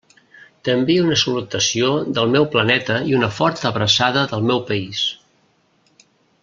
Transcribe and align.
T'envie 0.67 0.95
una 1.03 1.17
salutació 1.23 1.91
del 2.17 2.33
meu 2.37 2.47
planeta 2.57 2.97
i 3.11 3.15
una 3.21 3.31
forta 3.41 3.69
abraçada 3.73 4.27
del 4.33 4.49
meu 4.49 4.67
país. 4.71 5.07